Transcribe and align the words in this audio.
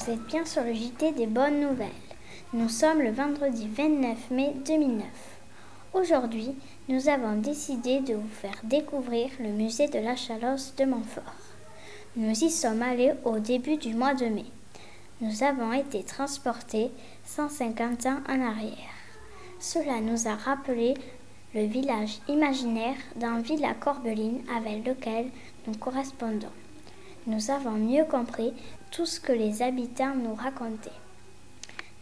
Vous 0.00 0.12
êtes 0.12 0.26
bien 0.28 0.46
sur 0.46 0.64
le 0.64 0.72
JT 0.72 1.12
des 1.12 1.26
bonnes 1.26 1.60
nouvelles. 1.60 1.88
Nous 2.54 2.70
sommes 2.70 3.02
le 3.02 3.10
vendredi 3.10 3.68
29 3.68 4.30
mai 4.30 4.54
2009. 4.64 5.04
Aujourd'hui, 5.92 6.54
nous 6.88 7.08
avons 7.08 7.36
décidé 7.36 8.00
de 8.00 8.14
vous 8.14 8.28
faire 8.28 8.58
découvrir 8.64 9.28
le 9.40 9.50
musée 9.50 9.88
de 9.88 9.98
la 9.98 10.16
Chalosse 10.16 10.74
de 10.76 10.86
Montfort. 10.86 11.34
Nous 12.16 12.30
y 12.30 12.50
sommes 12.50 12.82
allés 12.82 13.12
au 13.24 13.40
début 13.40 13.76
du 13.76 13.92
mois 13.94 14.14
de 14.14 14.26
mai. 14.26 14.46
Nous 15.20 15.42
avons 15.42 15.72
été 15.72 16.02
transportés 16.02 16.90
150 17.24 18.06
ans 18.06 18.20
en 18.26 18.40
arrière. 18.40 18.94
Cela 19.58 20.00
nous 20.00 20.28
a 20.28 20.34
rappelé 20.34 20.94
le 21.54 21.64
village 21.64 22.20
imaginaire 22.26 22.96
d'un 23.16 23.40
Villa 23.40 23.74
Corbeline 23.74 24.40
avec 24.56 24.86
lequel 24.86 25.26
nous 25.66 25.74
correspondons. 25.74 26.48
Nous 27.30 27.52
avons 27.52 27.70
mieux 27.78 28.04
compris 28.04 28.52
tout 28.90 29.06
ce 29.06 29.20
que 29.20 29.30
les 29.30 29.62
habitants 29.62 30.16
nous 30.16 30.34
racontaient. 30.34 30.90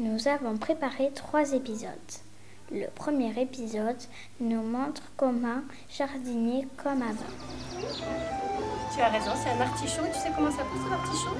Nous 0.00 0.26
avons 0.26 0.56
préparé 0.56 1.12
trois 1.14 1.52
épisodes. 1.52 2.10
Le 2.72 2.88
premier 2.88 3.30
épisode 3.40 4.02
nous 4.40 4.62
montre 4.62 5.02
comment 5.16 5.60
jardiner 5.88 6.66
comme 6.76 7.02
avant. 7.02 7.32
Tu 8.92 9.00
as 9.00 9.10
raison, 9.10 9.30
c'est 9.36 9.50
un 9.50 9.60
artichaut. 9.60 10.02
Tu 10.12 10.18
sais 10.18 10.32
comment 10.34 10.50
ça 10.50 10.64
pousse 10.64 10.90
l'artichaut 10.90 11.36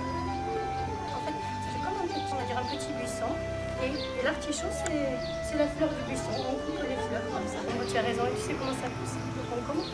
En 1.17 1.27
fait, 1.27 1.35
c'est 1.67 1.83
comme 1.83 1.99
un 1.99 2.07
petit, 2.07 2.33
on 2.33 2.55
va 2.55 2.61
un 2.61 2.77
petit 2.77 2.93
buisson. 2.93 3.35
Et, 3.83 4.23
l'artichaut, 4.23 4.71
c'est 4.71 5.59
la 5.59 5.67
fleur 5.67 5.91
du 5.91 6.03
buisson. 6.07 6.31
On 6.39 6.55
coupe 6.63 6.83
les 6.87 6.95
fleurs 6.95 7.27
comme 7.27 7.49
ça. 7.51 7.59
Donc, 7.67 7.83
tu 7.91 7.97
as 7.99 8.03
raison. 8.03 8.23
Et 8.31 8.35
tu 8.39 8.43
sais 8.47 8.55
comment 8.55 8.77
ça 8.79 8.87
pousse 8.87 9.19
Le 9.19 9.43
concombre 9.51 9.87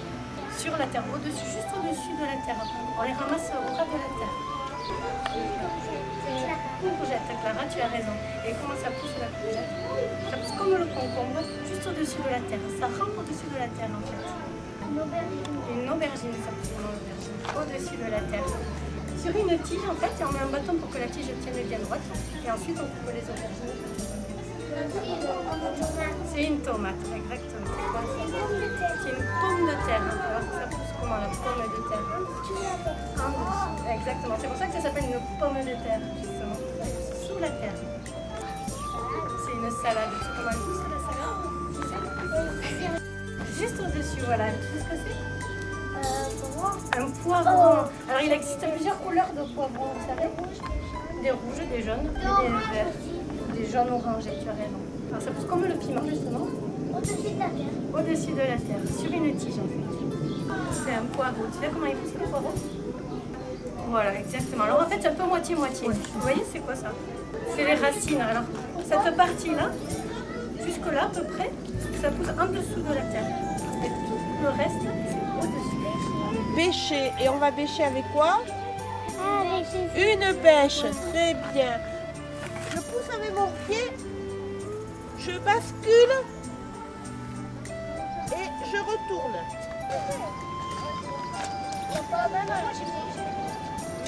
Sur 0.56 0.77
la 0.77 0.86
terre, 0.86 1.05
au-dessus, 1.08 1.48
juste 1.48 1.72
au-dessus 1.72 2.14
de 2.20 2.25
la 2.28 2.36
terre. 2.45 2.61
On 2.61 3.03
les 3.03 3.17
ramasse 3.17 3.48
au 3.56 3.64
ras 3.64 3.89
de 3.89 3.97
la 3.97 4.11
terre. 4.20 4.36
Courgette, 6.78 7.28
Clara, 7.42 7.64
tu 7.67 7.80
as 7.80 7.89
raison. 7.89 8.14
Et 8.47 8.53
comment 8.61 8.78
ça 8.78 8.91
pousse 8.92 9.17
la 9.19 9.28
courgette 9.34 9.72
Ça 10.30 10.36
pousse 10.36 10.55
comme 10.56 10.75
le 10.77 10.86
concombre, 10.86 11.42
juste 11.67 11.86
au-dessus 11.89 12.20
de 12.23 12.30
la 12.30 12.41
terre. 12.45 12.62
Ça 12.78 12.86
rampe 12.86 13.19
au-dessus 13.19 13.48
de 13.50 13.58
la 13.58 13.69
terre 13.73 13.91
en 13.92 14.02
fait. 14.05 14.23
Une 14.89 15.00
aubergine. 15.00 15.58
Une 15.73 15.89
aubergine, 15.91 16.36
ça 16.45 16.52
pousse 16.55 16.73
comme 16.77 16.92
l'aubergine. 16.92 17.39
Au-dessus 17.56 17.97
de 17.97 18.11
la 18.11 18.20
terre. 18.30 18.48
Sur 19.22 19.34
une 19.34 19.58
tige 19.62 19.86
en 19.91 19.94
fait, 19.94 20.14
et 20.20 20.24
on 20.24 20.33
met 20.33 20.41
un 20.41 20.47
bâton 20.47 20.74
pour 20.77 20.91
que 20.91 20.98
la 20.98 21.08
tige 21.08 21.27
tienne 21.42 21.66
bien 21.66 21.78
droite. 21.80 22.00
Et 22.47 22.50
ensuite 22.50 22.78
on 22.78 22.86
coupe 22.86 23.12
les 23.12 23.24
aubergines. 23.27 23.74
C'est 26.33 26.44
une 26.44 26.61
tomate, 26.61 27.02
exactement. 27.02 27.66
C'est 29.02 29.11
une 29.11 29.24
pomme 29.41 29.66
de 29.66 29.74
terre. 29.86 30.06
Alors 30.06 30.46
ça 30.55 30.66
pousse 30.70 30.92
comment 31.00 31.19
la 31.19 31.28
pomme 31.28 31.66
de 31.66 31.80
terre. 31.89 32.06
Exactement. 33.91 34.36
C'est 34.41 34.46
pour 34.48 34.56
ça 34.56 34.66
que 34.66 34.72
ça 34.74 34.80
s'appelle 34.83 35.05
une 35.05 35.20
pomme 35.41 35.61
de 35.61 35.74
terre, 35.83 36.02
justement. 36.16 36.58
Sous 37.27 37.39
la 37.41 37.50
terre. 37.50 37.74
C'est 39.44 39.55
une 39.58 39.70
salade. 39.83 40.14
Sais 40.22 40.30
comment 40.36 40.52
elle 40.52 40.62
pousse 40.62 40.83
la 40.94 41.00
salade? 41.08 41.42
Juste 43.58 43.78
au-dessus, 43.80 44.22
voilà. 44.27 44.46
Tu 44.52 44.58
sais 44.62 44.78
ce 44.78 44.84
que 44.84 44.96
c'est? 45.02 45.19
Un 46.98 47.11
poivron. 47.22 47.89
Alors 48.08 48.22
il 48.22 48.33
existe 48.33 48.64
plusieurs 48.75 48.98
couleurs 48.98 49.31
de 49.36 49.42
poivrons, 49.55 49.86
vous 49.94 50.06
savez 50.06 50.28
Des 51.22 51.30
rouges, 51.30 51.69
des 51.70 51.83
jaunes, 51.83 52.08
des 52.12 52.75
verts. 52.75 52.95
Des 53.55 53.67
jaunes 53.67 53.92
orangés, 53.92 54.39
tu 54.42 54.48
as 54.48 54.53
raison. 54.53 54.80
Alors 55.11 55.22
ça 55.22 55.30
pousse 55.30 55.45
comme 55.47 55.64
le 55.64 55.75
piment, 55.75 56.06
justement. 56.06 56.47
Au-dessus 56.97 57.34
de 57.34 57.39
la 57.39 57.47
terre. 57.47 57.74
Au-dessus 57.95 58.33
de 58.33 58.39
la 58.39 58.58
terre, 58.58 58.83
sur 58.98 59.13
une 59.13 59.36
tige 59.36 59.55
en 59.58 59.68
fait. 59.68 60.85
C'est 60.85 60.95
un 60.95 61.07
poireau. 61.13 61.45
Tu 61.52 61.58
sais 61.64 61.70
comment 61.73 61.86
il 61.86 61.96
pousse 61.96 62.14
le 62.20 62.27
poireau 62.29 62.52
Voilà, 63.89 64.14
exactement. 64.18 64.64
Alors 64.64 64.83
en 64.83 64.86
fait, 64.86 64.98
c'est 65.01 65.08
un 65.08 65.14
peu 65.14 65.24
moitié-moitié. 65.24 65.89
Vous 65.89 66.20
voyez, 66.20 66.45
c'est 66.52 66.61
quoi 66.61 66.74
ça? 66.74 66.92
C'est 67.55 67.64
les 67.64 67.74
racines. 67.74 68.20
Alors, 68.20 68.45
cette 68.86 69.17
partie-là, 69.17 69.70
jusque-là 70.64 71.05
à 71.05 71.08
peu 71.08 71.23
près, 71.24 71.51
ça 72.01 72.11
pousse 72.11 72.29
en 72.29 72.46
dessous 72.46 72.80
de 72.80 72.95
la 72.95 73.02
terre. 73.02 73.27
Et 73.84 73.89
tout 73.89 74.42
le 74.42 74.48
reste. 74.48 74.98
Bêcher. 76.58 77.13
Et 77.20 77.29
on 77.29 77.36
va 77.39 77.52
bêcher 77.52 77.85
avec 77.85 78.05
quoi? 78.13 78.41
Avec 79.17 79.67
Une 79.96 80.33
bêche. 80.42 80.80
Très 81.13 81.35
bien. 81.55 81.79
Je 82.73 82.79
pousse 82.80 83.08
avec 83.14 83.33
mon 83.33 83.46
pied. 83.69 83.92
Je 85.20 85.39
bascule. 85.39 86.14
Et 88.33 88.48
je 88.73 88.79
retourne. 88.91 89.39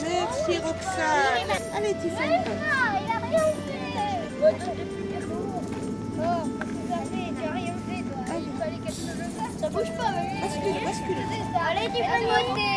Merci 0.02 0.58
Roxane. 0.58 1.52
Allez 1.76 1.94
Tiffany. 2.02 2.40
Bouge 9.80 9.92
pas, 9.96 10.10
mais... 10.12 10.40
Bascule, 10.40 10.84
bascule. 10.84 11.16
Allez, 11.68 11.86
tu 11.86 12.02
peux 12.02 12.20
monter. 12.26 12.72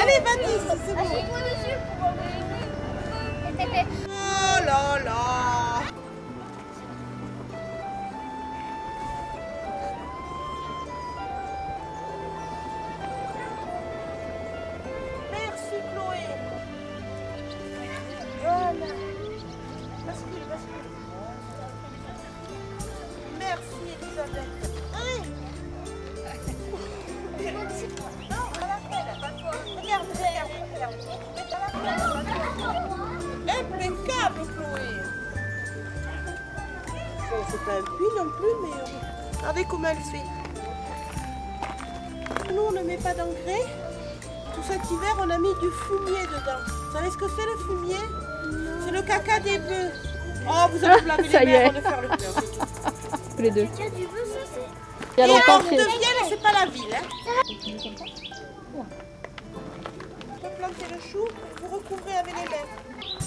Allez 0.00 0.20
Vanessa, 0.20 0.74
c'est 0.86 0.94
c'est 37.50 37.64
pas 37.64 37.72
un 37.78 37.82
puits 37.82 38.12
non 38.16 38.28
plus, 38.30 38.54
mais 38.62 38.72
euh, 38.76 38.84
regardez 39.38 39.64
comment 39.68 39.88
elle 39.88 39.96
fait. 39.98 40.24
Nous, 42.52 42.62
on 42.68 42.72
ne 42.72 42.82
met 42.82 42.96
pas 42.96 43.14
d'engrais. 43.14 43.64
Tout 44.54 44.62
cet 44.66 44.90
hiver, 44.90 45.16
on 45.20 45.30
a 45.30 45.38
mis 45.38 45.54
du 45.60 45.70
fumier 45.86 46.22
dedans. 46.26 46.62
Vous 46.66 46.92
savez 46.96 47.10
ce 47.10 47.16
que 47.16 47.26
c'est 47.36 47.46
le 47.46 47.56
fumier? 47.58 48.02
C'est 48.84 48.90
le 48.92 49.02
caca 49.02 49.38
des 49.40 49.58
bœufs. 49.58 49.92
Oh, 50.48 50.66
vous 50.72 50.84
allez 50.84 51.00
vous 51.02 51.06
laver 51.12 51.28
Ça 51.30 51.40
les 51.44 51.50
y 51.50 51.54
est. 51.54 51.58
mains 51.58 51.68
avant 51.68 51.78
de 51.78 51.80
faire 51.82 52.02
le 52.02 52.08
c'est. 52.18 53.36
Tous 53.36 53.42
les 53.42 53.50
deux. 53.50 53.68
C'est... 53.74 53.82
Il 55.16 55.20
y 55.20 55.22
a 55.22 55.24
Et 55.24 55.28
longtemps 55.28 55.58
Vienne, 55.60 55.80
c'est 56.28 56.42
pas 56.42 56.52
la 56.52 56.66
ville. 56.70 56.94
Hein. 56.94 57.02
Vous 60.42 60.50
plantez 60.58 60.86
le 60.94 61.00
chou, 61.00 61.24
vous 61.62 61.76
recouvrez 61.76 62.16
avec 62.16 62.34
les 62.34 62.48
mains. 62.48 63.17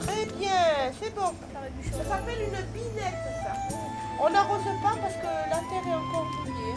Très 0.00 0.24
bien, 0.38 0.92
c'est 1.00 1.14
bon. 1.14 1.32
Ça 1.92 2.04
s'appelle 2.08 2.40
une 2.40 2.60
binette, 2.72 3.24
ça. 3.42 3.52
On 4.20 4.30
n'arrose 4.30 4.64
pas 4.82 4.94
parce 5.00 5.14
que 5.14 5.26
la 5.50 5.56
terre 5.56 5.86
est 5.86 5.94
encore 5.94 6.26
mouillée. 6.40 6.74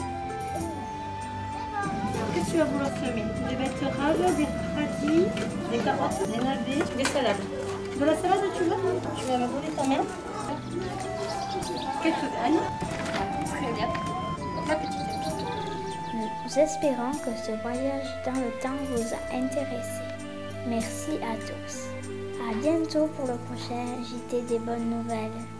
Qu'est-ce 2.33 2.45
que 2.45 2.51
tu 2.51 2.57
vas 2.57 2.65
vouloir 2.65 2.89
semer 2.89 3.25
Des 3.49 3.55
betteraves, 3.55 4.35
des 4.35 4.47
radis, 4.75 5.27
des 5.71 5.77
carottes, 5.79 6.27
des 6.27 6.37
navets, 6.37 6.95
des 6.97 7.05
salades. 7.05 7.45
De 7.99 8.05
la 8.05 8.15
salade, 8.15 8.39
tu 8.55 8.63
veux 8.63 8.75
Tu 9.17 9.25
vas 9.25 9.37
me 9.37 9.45
rouler 9.45 9.71
ta 9.75 9.83
main 9.83 10.03
Quelques 12.03 12.31
graines. 12.31 12.61
Très 13.45 13.73
bien. 13.73 13.89
La 14.67 14.75
petite. 14.75 15.07
Nous 16.45 16.59
espérons 16.59 17.11
que 17.11 17.31
ce 17.45 17.51
voyage 17.61 18.07
dans 18.25 18.31
le 18.31 18.51
temps 18.61 18.77
vous 18.89 19.13
a 19.13 19.35
intéressé. 19.35 20.16
Merci 20.69 21.11
à 21.23 21.35
tous. 21.37 21.87
À 22.41 22.53
bientôt 22.61 23.07
pour 23.15 23.25
le 23.25 23.37
prochain 23.45 24.03
JT 24.03 24.41
des 24.41 24.59
bonnes 24.59 24.89
nouvelles. 24.89 25.56